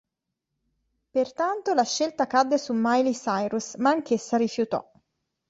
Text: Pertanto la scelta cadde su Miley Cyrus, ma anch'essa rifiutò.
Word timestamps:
Pertanto 1.11 1.75
la 1.75 1.83
scelta 1.83 2.25
cadde 2.25 2.57
su 2.57 2.73
Miley 2.73 3.13
Cyrus, 3.13 3.75
ma 3.75 3.91
anch'essa 3.91 4.35
rifiutò. 4.37 4.83